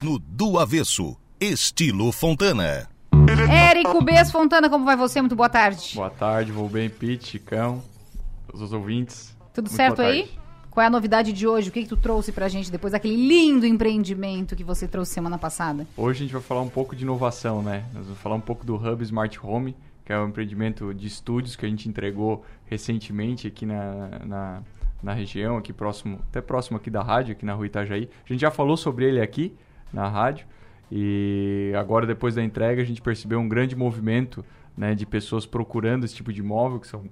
[0.00, 2.88] No Do Avesso, estilo Fontana.
[3.50, 5.20] Érico Bess Fontana, como vai você?
[5.20, 5.96] Muito boa tarde.
[5.96, 7.82] Boa tarde, vou bem, Pete, Chicão,
[8.54, 9.36] os ouvintes.
[9.52, 10.30] Tudo Muito certo aí?
[10.70, 11.70] Qual é a novidade de hoje?
[11.70, 15.36] O que, que tu trouxe pra gente depois daquele lindo empreendimento que você trouxe semana
[15.36, 15.84] passada?
[15.96, 17.84] Hoje a gente vai falar um pouco de inovação, né?
[17.92, 19.74] Nós vamos falar um pouco do Hub Smart Home,
[20.04, 24.62] que é um empreendimento de estúdios que a gente entregou recentemente aqui na, na,
[25.02, 28.08] na região, aqui próximo, até próximo aqui da rádio, aqui na rua Itajaí.
[28.24, 29.56] A gente já falou sobre ele aqui
[29.92, 30.46] na rádio
[30.90, 34.44] e agora depois da entrega a gente percebeu um grande movimento
[34.76, 37.04] né, de pessoas procurando esse tipo de imóvel, que são,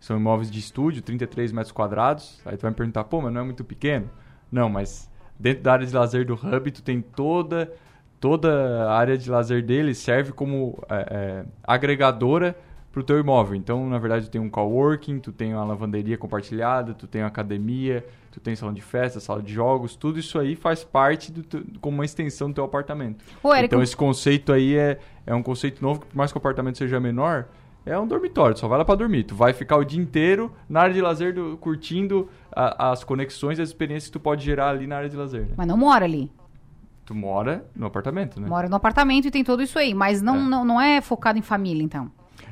[0.00, 2.40] são imóveis de estúdio, 33 metros quadrados.
[2.46, 4.08] Aí tu vai me perguntar, pô, mas não é muito pequeno?
[4.50, 7.72] Não, mas dentro da área de lazer do Hub tu tem toda
[8.20, 12.56] toda a área de lazer dele serve como é, é, agregadora
[12.98, 13.54] para o teu imóvel.
[13.54, 17.28] Então, na verdade, tu tem um coworking, tu tem uma lavanderia compartilhada, tu tem uma
[17.28, 21.42] academia, tu tem salão de festa, sala de jogos, tudo isso aí faz parte do
[21.42, 23.24] teu, como uma extensão do teu apartamento.
[23.42, 26.38] Ô, Érico, Então, esse conceito aí é, é um conceito novo, que por mais que
[26.38, 27.46] o apartamento seja menor,
[27.86, 29.24] é um dormitório, tu só vai lá para dormir.
[29.24, 33.58] Tu vai ficar o dia inteiro na área de lazer, do- curtindo a- as conexões
[33.58, 35.42] e as experiências que tu pode gerar ali na área de lazer.
[35.42, 35.54] né?
[35.56, 36.30] mas não mora ali.
[37.06, 38.46] Tu mora no apartamento, né?
[38.46, 39.94] Mora no apartamento e tem tudo isso aí.
[39.94, 40.38] Mas não, É.
[40.40, 42.10] não, não é focado em família, então.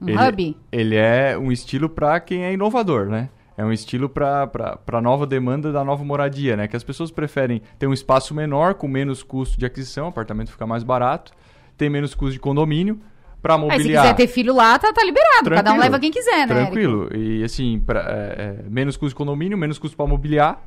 [0.00, 0.56] Um ele, hub?
[0.72, 3.28] Ele é um estilo para quem é inovador, né?
[3.56, 4.48] É um estilo para
[4.86, 6.68] a nova demanda da nova moradia, né?
[6.68, 10.52] Que as pessoas preferem ter um espaço menor, com menos custo de aquisição, o apartamento
[10.52, 11.32] fica mais barato,
[11.76, 13.00] tem menos custo de condomínio,
[13.42, 14.02] para Aí, se mobiliar.
[14.04, 15.50] quiser ter filho lá, tá, tá liberado.
[15.50, 15.80] Cada um Tranquilo.
[15.80, 16.54] leva quem quiser, né?
[16.54, 17.08] Tranquilo.
[17.16, 20.62] E assim, pra, é, é, menos custo de condomínio, menos custo para mobiliar.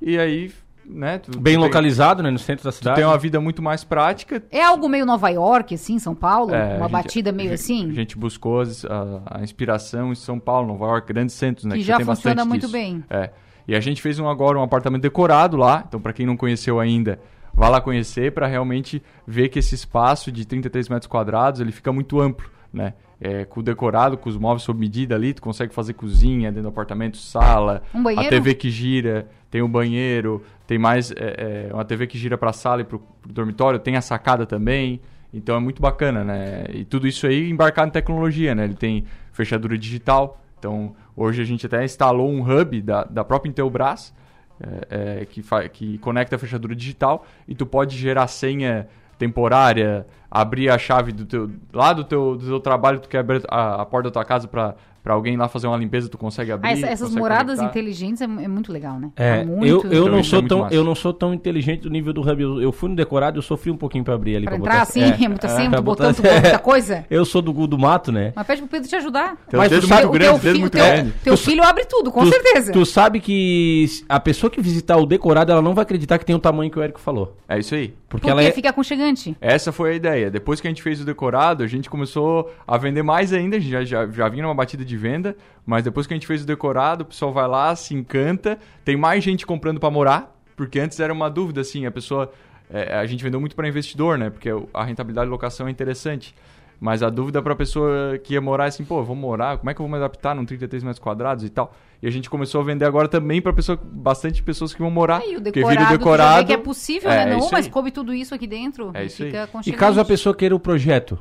[0.00, 0.50] E aí,
[0.84, 1.18] né?
[1.18, 2.30] Tu, Bem tu tem- localizado, né?
[2.30, 2.96] No centro da Tu cidade.
[2.96, 6.54] tem uma vida muito mais prática, É algo meio Nova York, assim, São Paulo?
[6.54, 7.80] É, uma gente- batida meio a assim?
[7.82, 11.64] gente- A gente buscou as- a, a inspiração em São Paulo, Nova York, grandes centros,
[11.64, 11.76] né?
[11.76, 12.72] Que já tem funciona muito disso.
[12.72, 13.04] bem.
[13.10, 13.30] É.
[13.68, 15.84] E a gente fez um, agora um apartamento decorado lá.
[15.86, 17.20] Então, para quem não conheceu ainda,
[17.52, 21.92] vá lá conhecer para realmente ver que esse espaço de 33 metros quadrados ele fica
[21.92, 22.94] muito amplo, né?
[23.22, 26.62] É, com o decorado, com os móveis sob medida ali, tu consegue fazer cozinha dentro
[26.62, 31.74] do apartamento, sala, Um a TV que gira, tem o banheiro, tem mais é, é,
[31.74, 35.00] uma TV que gira para a sala e para o dormitório, tem a sacada também.
[35.32, 36.64] Então é muito bacana, né?
[36.72, 38.64] E tudo isso aí embarcado em tecnologia, né?
[38.64, 40.40] Ele tem fechadura digital.
[40.58, 44.14] Então hoje a gente até instalou um hub da, da própria Intelbras
[44.60, 48.88] é, é, que, que conecta a fechadura digital e tu pode gerar senha
[49.18, 53.42] temporária, abrir a chave do teu lá do teu, do teu trabalho, tu quer abrir
[53.48, 54.74] a, a porta da tua casa para
[55.04, 56.68] alguém lá fazer uma limpeza, tu consegue abrir.
[56.68, 57.78] Ah, essa- essas consegue moradas conectar.
[57.78, 59.10] inteligentes é, é muito legal, né?
[59.16, 60.74] É, muito eu, eu, Então, não é sou muito tão, massa.
[60.74, 62.42] eu não sou tão inteligente do nível do Hub.
[62.42, 64.44] Eu, eu fui no decorado, eu sofri um pouquinho pra abrir ali.
[64.44, 66.40] Pra pra entrar botar- assim, é, é, muito assim, pra muito botar- botão, tu bota
[66.40, 67.04] muita coisa.
[67.10, 68.32] Eu sou do, do mato, né?
[68.36, 69.36] Mas pede pro Pedro te ajudar.
[69.48, 71.12] Tem Mas um tu dedo sabe- muito o grande, teu, dedo fi- muito teu- grande.
[71.24, 72.72] teu filho abre tudo, com tu, certeza.
[72.72, 76.34] Tu sabe que a pessoa que visitar o decorado, ela não vai acreditar que tem
[76.36, 77.36] o tamanho que o Érico falou.
[77.48, 77.88] É isso aí.
[78.08, 78.50] Porque, Porque ela é...
[78.50, 79.36] fica aconchegante.
[79.40, 80.30] Essa foi a ideia.
[80.30, 83.56] Depois que a gente fez o decorado, a gente começou a vender mais ainda.
[83.56, 85.36] A gente já, já, já vinha numa batida de venda,
[85.66, 88.58] mas depois que a gente fez o decorado, o pessoal vai lá, se encanta.
[88.84, 92.32] Tem mais gente comprando para morar, porque antes era uma dúvida assim, a pessoa.
[92.72, 94.30] é, a gente vendeu muito para investidor, né?
[94.30, 96.34] Porque a rentabilidade de locação é interessante.
[96.82, 99.58] Mas a dúvida para a pessoa que ia morar é assim, pô, eu vou morar,
[99.58, 101.74] como é que eu vou me adaptar num 33 metros quadrados e tal?
[102.02, 105.18] E a gente começou a vender agora também para pessoa, bastante pessoas que vão morar.
[105.18, 106.46] Aí o decorado, vira o decorado.
[106.46, 107.32] que é possível, É, né?
[107.32, 108.92] é Não, isso mas coube tudo isso aqui dentro.
[108.94, 109.78] É e isso E aconchegante.
[109.78, 111.18] caso a pessoa queira o projeto,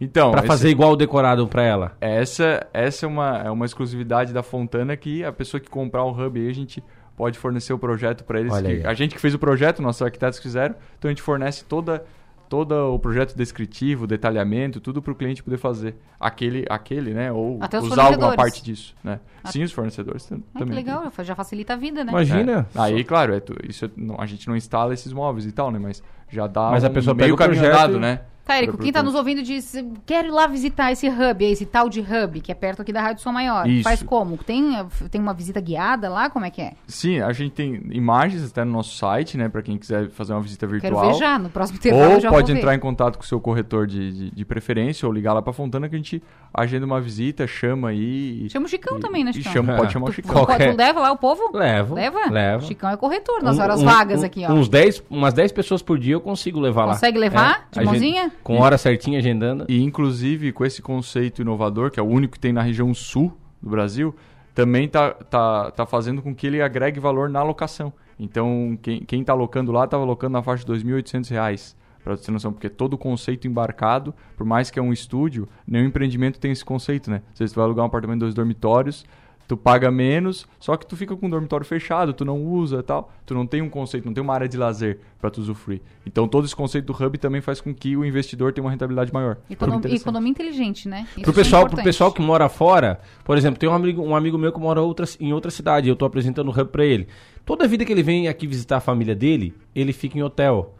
[0.00, 1.96] Então, pra esse- fazer igual o decorado pra ela?
[2.00, 6.10] Essa, essa é, uma, é uma exclusividade da Fontana que a pessoa que comprar o
[6.10, 6.82] hub aí, a gente
[7.16, 8.52] pode fornecer o projeto para eles.
[8.52, 8.86] Olha que- aí.
[8.86, 12.04] a gente que fez o projeto, nossos arquitetos fizeram, então a gente fornece toda
[12.48, 17.30] todo o projeto descritivo, detalhamento, tudo para o cliente poder fazer aquele, aquele, né?
[17.30, 19.20] Ou Até usar alguma parte disso, né?
[19.44, 20.74] Sim, os fornecedores tam- Ah, que também.
[20.74, 22.10] legal, já facilita a vida, né?
[22.10, 22.66] Imagina.
[22.74, 22.80] É.
[22.80, 25.78] Aí, claro, é isso é- não- a gente não instala esses móveis e tal, né?
[25.78, 28.20] Mas já dá Mas a um pessoa meio pega caminho andado, e- né?
[28.48, 29.74] Tá, Érico, quem tá nos ouvindo diz,
[30.06, 33.02] quero ir lá visitar esse hub, esse tal de hub, que é perto aqui da
[33.02, 33.68] Rádio Som Maior.
[33.68, 33.82] Isso.
[33.84, 34.38] Faz como?
[34.38, 34.72] Tem,
[35.10, 36.30] tem uma visita guiada lá?
[36.30, 36.72] Como é que é?
[36.86, 39.48] Sim, a gente tem imagens até no nosso site, né?
[39.50, 41.12] Para quem quiser fazer uma visita Quero virtual.
[41.12, 42.76] ver já, no próximo intervalo Ou já pode vou entrar ver.
[42.76, 45.86] em contato com o seu corretor de, de, de preferência ou ligar lá pra Fontana
[45.86, 46.22] que a gente
[46.54, 48.48] agenda uma visita, chama aí.
[48.48, 49.52] Chama o Chicão e- também, né, Chicão?
[49.52, 50.32] chama, pode chamar o Tu, Chicão.
[50.32, 51.50] Qual- tu Qualquer- leva lá o povo?
[51.52, 51.94] Levo.
[51.96, 52.30] Leva?
[52.30, 52.64] Levo.
[52.66, 54.52] Chicão é corretor nas Um- horas um- vagas um- aqui, ó.
[54.52, 56.92] Uns 10, umas 10 pessoas por dia eu consigo levar lá.
[56.94, 57.68] Consegue levar?
[57.76, 58.32] É, De mãozinha?
[58.42, 59.64] Com hora certinha, agendando.
[59.68, 63.36] E inclusive com esse conceito inovador, que é o único que tem na região sul
[63.60, 64.14] do Brasil,
[64.54, 67.92] também tá, tá, tá fazendo com que ele agregue valor na locação.
[68.18, 71.76] Então, quem, quem tá alocando lá, estava alocando na faixa de 2.800 reais.
[72.02, 75.48] Pra você ter noção, porque todo o conceito embarcado, por mais que é um estúdio,
[75.66, 77.22] nenhum empreendimento tem esse conceito, né?
[77.36, 79.04] Tu vai alugar um apartamento de dois dormitórios,
[79.48, 82.82] Tu paga menos, só que tu fica com o dormitório fechado, tu não usa e
[82.82, 83.10] tal.
[83.24, 85.80] Tu não tem um conceito, não tem uma área de lazer para tu usufruir.
[86.06, 89.10] Então todo esse conceito do hub também faz com que o investidor tenha uma rentabilidade
[89.10, 89.38] maior.
[89.48, 91.06] Econom- economia inteligente, né?
[91.16, 91.84] Isso Pro é pessoal, pro importante.
[91.86, 95.06] pessoal que mora fora, por exemplo, tem um amigo, um amigo meu que mora outra,
[95.18, 97.08] em outra cidade, eu tô apresentando o hub pra ele.
[97.46, 100.74] Toda vida que ele vem aqui visitar a família dele, ele fica em hotel.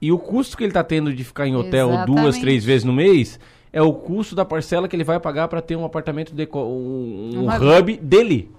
[0.00, 2.40] E o custo que ele tá tendo de ficar em hotel duas, Exatamente.
[2.40, 3.38] três vezes no mês
[3.76, 7.32] é o custo da parcela que ele vai pagar pra ter um apartamento, deco- um,
[7.34, 7.96] um Um hub.
[7.98, 8.50] dele.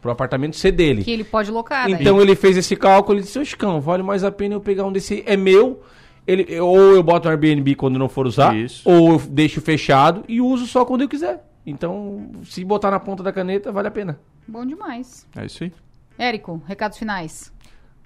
[0.00, 1.02] Pro apartamento ser dele.
[1.04, 1.96] Que ele pode locar, né?
[2.00, 4.84] Então ele fez esse cálculo e disse, ô Chicão, vale mais a pena eu pegar
[4.84, 5.80] um desse, é meu,
[6.26, 8.88] ele, ou eu boto no Airbnb quando não for usar, Isso.
[8.88, 11.44] ou eu deixo fechado e uso só quando eu quiser.
[11.66, 14.18] Então, se botar na ponta da caneta, vale a pena.
[14.46, 15.26] Bom demais.
[15.36, 15.72] É isso aí.
[16.18, 17.52] Érico, recados finais.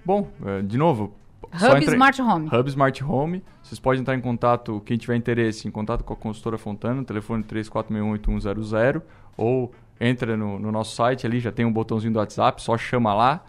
[0.05, 1.13] Bom, é, de novo.
[1.53, 2.49] Hub entra- Smart Home.
[2.51, 3.43] Hub Smart Home.
[3.63, 7.43] Vocês podem entrar em contato, quem tiver interesse, em contato com a consultora Fontana, telefone
[7.43, 9.01] 34618100,
[9.35, 13.13] ou entra no, no nosso site ali, já tem um botãozinho do WhatsApp, só chama
[13.13, 13.43] lá,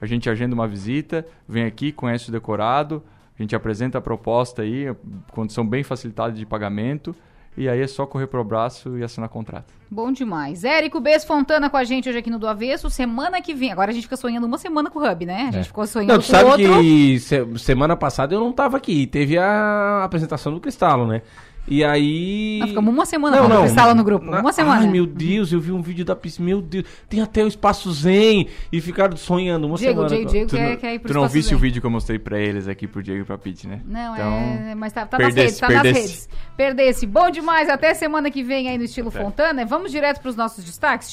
[0.00, 3.02] a gente agenda uma visita, vem aqui, conhece o decorado,
[3.38, 4.86] a gente apresenta a proposta aí,
[5.32, 7.14] condição bem facilitada de pagamento,
[7.56, 9.72] e aí é só correr pro braço e assinar contrato.
[9.94, 10.64] Bom demais.
[10.64, 12.90] Érico Bess Fontana com a gente hoje aqui no Do Avesso.
[12.90, 13.70] Semana que vem.
[13.70, 15.46] Agora a gente fica sonhando uma semana com o Hub, né?
[15.50, 16.80] A gente ficou sonhando Não, com tu sabe o outro.
[16.82, 21.22] que se- semana passada eu não tava aqui, teve a apresentação do Cristalo, né?
[21.66, 22.58] E aí...
[22.60, 24.26] Nós ficamos uma semana com o Cristalo no grupo.
[24.26, 24.82] Na- Uma semana.
[24.82, 27.90] Ai, meu Deus, eu vi um vídeo da pista, meu Deus, tem até o Espaço
[27.90, 30.08] Zen, e ficaram sonhando uma Diego, semana.
[30.14, 31.56] Diego, Diego Tu quer, não, quer ir pro tu não visse Zen.
[31.56, 33.80] o vídeo que eu mostrei pra eles aqui, pro Diego e pra Pete, né?
[33.86, 34.74] Não, Então, é.
[34.74, 36.00] Mas tá, tá nas redes, tá nas perdesse.
[36.02, 36.28] redes.
[36.54, 37.06] Perdesse.
[37.06, 37.70] Bom demais.
[37.70, 39.64] Até semana que vem aí no estilo Fontana.
[39.64, 41.10] Vamos direto pros nossos destaques.